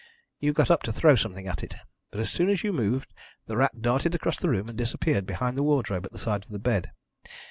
You 0.39 0.51
got 0.53 0.71
up 0.71 0.81
to 0.89 0.91
throw 0.91 1.15
something 1.15 1.45
at 1.47 1.61
it, 1.61 1.75
but 2.09 2.19
as 2.19 2.31
soon 2.31 2.49
as 2.49 2.63
you 2.63 2.73
moved 2.73 3.13
the 3.45 3.55
rat 3.55 3.83
darted 3.83 4.15
across 4.15 4.35
the 4.37 4.49
room 4.49 4.67
and 4.67 4.75
disappeared 4.75 5.27
behind 5.27 5.55
the 5.55 5.61
wardrobe 5.61 6.07
at 6.07 6.11
the 6.11 6.17
side 6.17 6.43
of 6.43 6.49
the 6.49 6.57
bed. 6.57 6.89